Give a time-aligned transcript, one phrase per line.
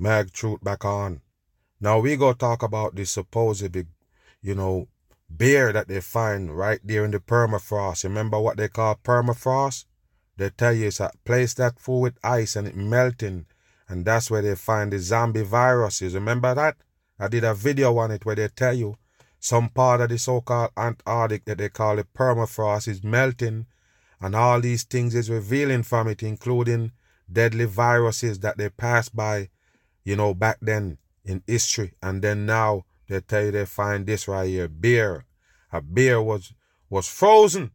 [0.00, 1.20] Mag Truth back on.
[1.78, 3.76] Now we go talk about this supposed,
[4.40, 4.88] you know,
[5.28, 8.04] bear that they find right there in the permafrost.
[8.04, 9.84] Remember what they call permafrost?
[10.38, 13.44] They tell you it's a place that full with ice and it melting,
[13.90, 16.14] and that's where they find the zombie viruses.
[16.14, 16.78] Remember that?
[17.18, 18.96] I did a video on it where they tell you
[19.38, 23.66] some part of the so-called Antarctic that they call the permafrost is melting,
[24.18, 26.92] and all these things is revealing from it, including
[27.30, 29.50] deadly viruses that they pass by,
[30.04, 34.28] you know, back then in history, and then now they tell you they find this
[34.28, 35.24] right here, beer.
[35.72, 36.52] A beer was
[36.88, 37.70] was frozen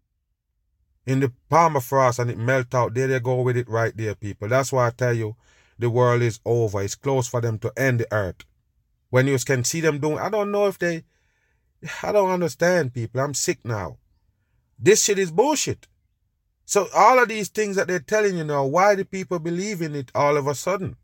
[1.06, 2.94] in the permafrost and it melt out.
[2.94, 4.48] There they go with it right there, people.
[4.50, 5.36] That's why I tell you
[5.78, 6.82] the world is over.
[6.82, 8.44] It's close for them to end the earth.
[9.10, 11.04] When you can see them doing, I don't know if they,
[12.04, 13.22] I don't understand, people.
[13.22, 13.98] I'm sick now.
[14.78, 15.88] This shit is bullshit.
[16.66, 19.96] So all of these things that they're telling you now, why do people believe in
[19.96, 20.98] it all of a sudden?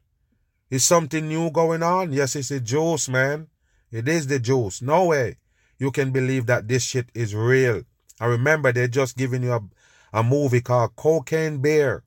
[0.72, 2.14] Is something new going on?
[2.14, 3.48] Yes, it's the juice, man.
[3.92, 4.82] It is the juice.
[4.82, 5.36] No way
[5.78, 7.82] you can believe that this shit is real.
[8.22, 9.62] I remember they're just giving you a,
[10.14, 12.04] a movie called Cocaine Bear.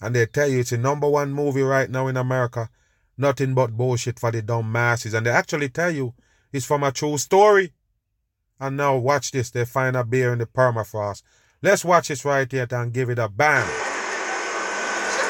[0.00, 2.68] And they tell you it's the number one movie right now in America.
[3.16, 5.14] Nothing but bullshit for the dumb masses.
[5.14, 6.12] And they actually tell you
[6.52, 7.72] it's from a true story.
[8.60, 9.50] And now watch this.
[9.50, 11.22] They find a bear in the permafrost.
[11.62, 13.66] Let's watch this right here and give it a bang.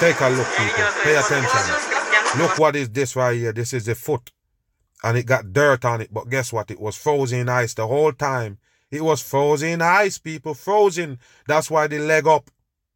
[0.00, 0.84] Take a look, people.
[1.04, 1.95] Pay attention.
[2.38, 3.52] Look what is this right here.
[3.52, 4.30] This is the foot.
[5.02, 6.12] And it got dirt on it.
[6.12, 6.70] But guess what?
[6.70, 8.58] It was frozen ice the whole time.
[8.90, 10.54] It was frozen ice, people.
[10.54, 11.18] Frozen.
[11.46, 12.50] That's why the leg up.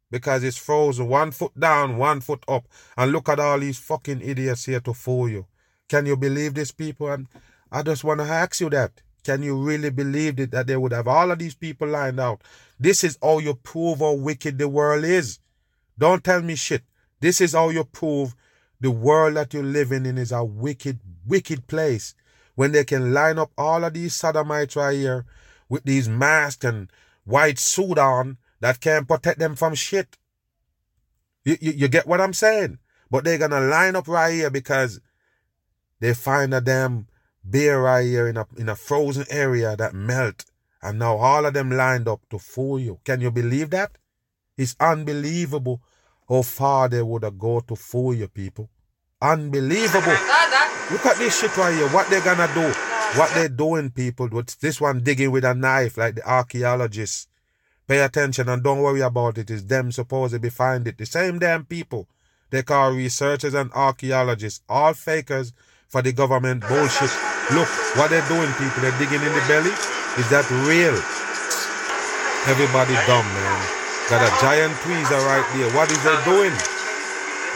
[0.09, 1.07] Because it's frozen.
[1.07, 2.67] One foot down, one foot up.
[2.97, 5.47] And look at all these fucking idiots here to fool you.
[5.89, 7.09] Can you believe this, people?
[7.09, 7.27] And
[7.71, 9.01] I just want to ask you that.
[9.23, 12.41] Can you really believe it that they would have all of these people lined out?
[12.79, 15.39] This is how you prove how wicked the world is.
[15.97, 16.83] Don't tell me shit.
[17.19, 18.35] This is how you prove
[18.81, 22.15] the world that you're living in is a wicked, wicked place.
[22.55, 25.25] When they can line up all of these sodomites right here
[25.69, 26.89] with these masks and
[27.23, 30.17] white suit on that can't protect them from shit.
[31.45, 32.79] You, you, you get what I'm saying?
[33.09, 34.99] But they're gonna line up right here because
[35.99, 37.07] they find a damn
[37.43, 40.45] bear right here in a in a frozen area that melt.
[40.81, 42.99] And now all of them lined up to fool you.
[43.05, 43.97] Can you believe that?
[44.57, 45.81] It's unbelievable
[46.31, 48.69] Oh, how far they would have go to fool you people.
[49.21, 50.15] Unbelievable.
[50.89, 51.89] Look at this shit right here.
[51.89, 52.71] What they're gonna do.
[53.19, 54.29] What they're doing, people.
[54.29, 57.27] What's this one digging with a knife like the archaeologists.
[57.85, 59.51] Pay attention and don't worry about it.
[59.51, 60.97] It's them supposed to be find it.
[60.97, 62.07] The same damn people
[62.49, 64.61] they call researchers and archaeologists.
[64.69, 65.51] All fakers
[65.89, 67.11] for the government bullshit.
[67.51, 67.67] Look,
[67.97, 68.81] what they're doing, people.
[68.81, 69.75] They're digging in the belly.
[70.15, 70.95] Is that real?
[72.47, 73.80] Everybody dumb, man.
[74.11, 75.73] Got a giant tweezer right there.
[75.73, 76.51] What is they doing?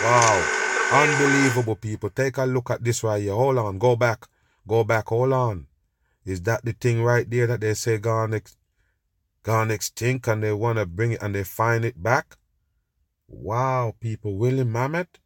[0.06, 0.64] Wow.
[1.04, 2.10] Unbelievable, people.
[2.10, 3.34] Take a look at this right here.
[3.34, 3.78] Hold on.
[3.78, 4.26] Go back.
[4.66, 5.10] Go back.
[5.10, 5.68] Hold on.
[6.24, 8.56] Is that the thing right there that they say gone, ex-
[9.44, 12.38] gone extinct and they want to bring it and they find it back?
[13.28, 14.38] Wow, people.
[14.38, 15.20] William Mammoth?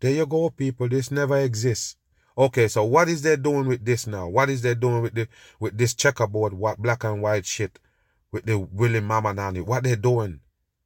[0.00, 0.88] There you go, people.
[0.88, 1.96] This never exists.
[2.38, 4.28] Okay, so what is they doing with this now?
[4.28, 5.28] What is they doing with the
[5.60, 7.78] with this checkerboard what black and white shit?
[8.36, 9.62] With the Willie Mama Nanny.
[9.62, 10.40] What they doing?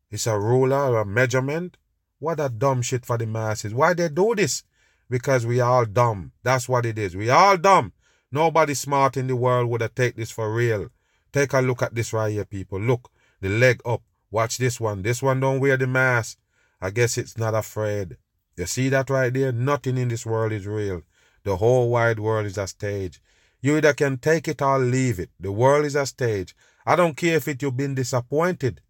[0.09, 1.77] It's a ruler or a measurement?
[2.21, 3.75] What a dumb shit for the masses.
[3.75, 4.63] Why they do this?
[5.09, 6.31] Because we all dumb.
[6.45, 7.17] That's what it is.
[7.17, 7.93] We all dumb.
[8.31, 10.91] Nobody smart in the world would have take this for real.
[11.33, 12.79] Take a look at this right here, people.
[12.79, 14.03] Look, the leg up.
[14.31, 15.03] Watch this one.
[15.03, 16.39] This one don't wear the mask.
[16.81, 18.17] I guess it's not afraid.
[18.57, 19.51] You see that right there?
[19.51, 21.03] Nothing in this world is real.
[21.43, 23.21] The whole wide world is a stage.
[23.62, 25.30] You either can take it or leave it.
[25.40, 26.56] The world is a stage.
[26.86, 28.82] I don't care if it you've been disappointed.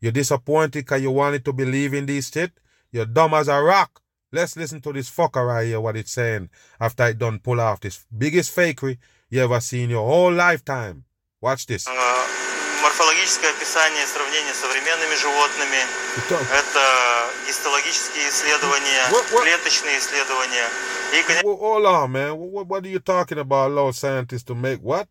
[0.00, 2.52] You're disappointed because you wanted to believe in this shit.
[2.92, 4.00] You're dumb as a rock.
[4.32, 7.80] Let's listen to this fucker right here, what it's saying after it done pull off
[7.80, 11.04] this biggest fakery you ever seen your whole lifetime.
[11.40, 11.86] Watch this.
[11.86, 15.82] Морфологическое описание сравнения с современными животными.
[16.30, 19.42] Это гистологические исследования, what, what?
[19.42, 20.68] клеточные исследования.
[21.43, 22.37] Well, hold on, man.
[22.37, 23.71] What, what, are you talking about?
[23.71, 25.07] Allow scientists to make what?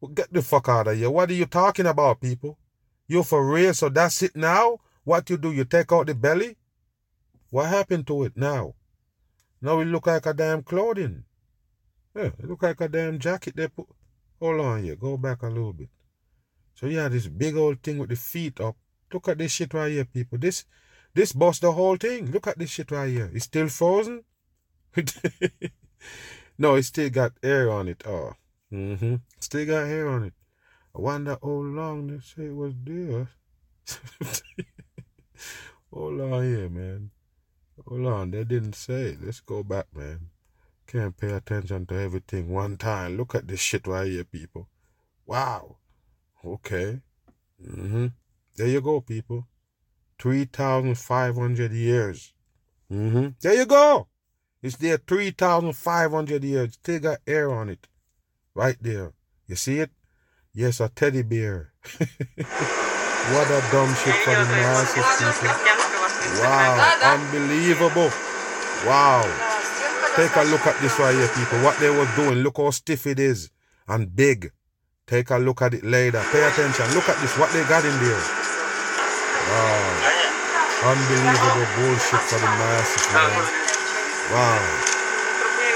[0.00, 1.10] Well, get the fuck out of here.
[1.10, 2.58] What are you talking about, people?
[3.08, 3.74] You for real?
[3.74, 4.78] So that's it now?
[5.04, 5.52] What you do?
[5.52, 6.56] You take out the belly?
[7.50, 8.74] What happened to it now?
[9.60, 11.24] Now it look like a damn clothing.
[12.14, 13.86] Yeah, it look like a damn jacket they put.
[14.40, 14.96] Hold on here.
[14.96, 15.88] Go back a little bit.
[16.74, 18.76] So yeah, this big old thing with the feet up.
[19.12, 20.38] Look at this shit right here, people.
[20.38, 20.64] This
[21.14, 22.30] this bust the whole thing.
[22.30, 23.30] Look at this shit right here.
[23.32, 24.24] It's still frozen.
[26.58, 28.02] no, it still got air on it.
[28.06, 28.32] Oh.
[28.72, 29.16] Mm-hmm.
[29.40, 30.34] Still got hair on it.
[30.94, 33.28] I wonder how long this shit was there.
[35.92, 37.10] Hold on here, man.
[37.86, 39.16] Hold on, they didn't say.
[39.20, 40.30] Let's go back, man.
[40.86, 43.16] Can't pay attention to everything one time.
[43.16, 44.68] Look at this shit right here, people.
[45.26, 45.76] Wow.
[46.44, 47.00] Okay.
[47.62, 48.06] Mm-hmm.
[48.56, 49.46] There you go, people.
[50.18, 52.32] 3,500 years.
[52.90, 53.28] Mm-hmm.
[53.40, 54.08] There you go.
[54.66, 56.72] It's there 3,500 years.
[56.72, 57.86] Still got air on it.
[58.52, 59.12] Right there.
[59.46, 59.92] You see it?
[60.52, 61.72] Yes, a teddy bear.
[61.94, 65.06] what a dumb shit for the masses,
[65.38, 65.54] people.
[66.42, 67.14] Wow.
[67.14, 68.10] Unbelievable.
[68.82, 69.22] Wow.
[70.16, 71.62] Take a look at this right here, people.
[71.62, 72.42] What they was doing.
[72.42, 73.50] Look how stiff it is
[73.86, 74.50] and big.
[75.06, 76.24] Take a look at it later.
[76.32, 76.92] Pay attention.
[76.92, 77.38] Look at this.
[77.38, 78.18] What they got in there.
[79.46, 79.86] Wow.
[80.90, 83.65] Unbelievable bullshit for the masses, man.
[84.31, 84.59] Wow.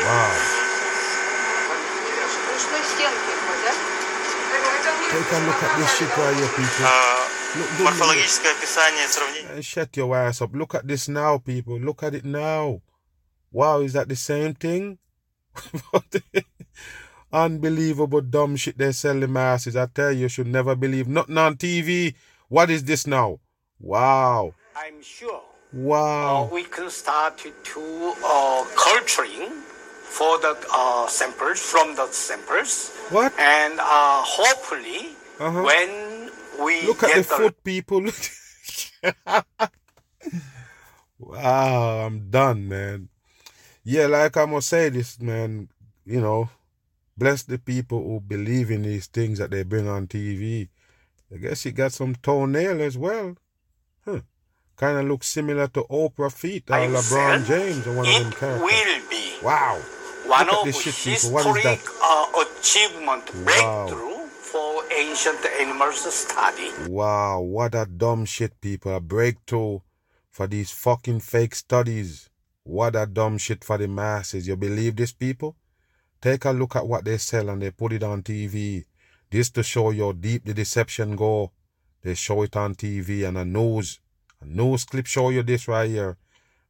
[0.06, 0.56] Wow.
[5.12, 7.26] Take a look at this shit right here, people.
[7.58, 9.62] Look, Морфологическое описание, сравнение.
[9.62, 10.54] Shut your ass up.
[10.54, 11.80] Look at this now, people.
[11.80, 12.82] Look at it now.
[13.52, 14.98] Wow, is that the same thing?
[17.32, 19.76] Unbelievable dumb shit they sell the masses.
[19.78, 22.14] I tell you, you should never believe nothing on TV.
[22.50, 23.40] What is this now?
[23.80, 24.54] Wow.
[24.76, 25.42] I'm sure.
[25.73, 26.45] Wow.
[26.45, 32.97] Uh, we can start to uh, culturing for the uh, samples from the samples.
[33.11, 33.33] What?
[33.39, 35.63] And uh, hopefully, uh-huh.
[35.63, 36.31] when
[36.65, 38.05] we look at the, the foot, people.
[41.19, 43.09] wow, I'm done, man
[43.85, 45.69] yeah, like I must say this, man,
[46.05, 46.51] you know,
[47.17, 50.69] bless the people who believe in these things that they bring on TV.
[51.33, 53.37] I guess he got some toenail as well.
[54.05, 54.21] Huh.
[54.81, 58.33] Kind of looks similar to Oprah feet or I'm LeBron James or one of them
[58.33, 58.63] characters.
[58.63, 59.35] will be.
[59.43, 59.79] Wow.
[60.25, 61.35] One Look of this shit, people.
[61.35, 61.81] What is that?
[62.03, 64.27] Uh, achievement breakthrough wow.
[64.27, 66.71] for ancient animals study.
[66.89, 68.97] Wow, what a dumb shit, people.
[68.97, 69.81] A breakthrough
[70.31, 72.31] for these fucking fake studies.
[72.63, 74.49] What a dumb shit for the masses.
[74.49, 75.57] You believe this, people?
[76.23, 78.87] Take a look at what they sell and they put it on TV.
[79.31, 81.53] This to show you how deep the deception go.
[82.01, 84.01] They show it on TV and a news,
[84.41, 86.17] a news clip show you this right here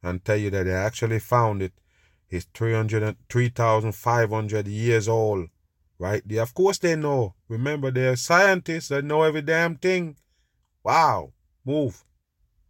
[0.03, 1.73] and tell you that they actually found it.
[2.29, 5.49] It's 3,500 years old.
[5.99, 6.41] Right there.
[6.41, 7.35] Of course they know.
[7.47, 8.87] Remember, they're scientists.
[8.87, 10.15] They know every damn thing.
[10.83, 11.33] Wow.
[11.63, 12.03] Move.